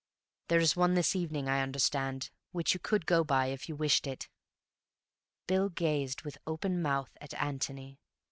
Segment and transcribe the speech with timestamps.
[0.47, 4.07] There is one this evening, I understand, which you could go by if you wished
[4.07, 4.29] it."
[5.45, 7.99] Bill gazed with open mouth at Antony.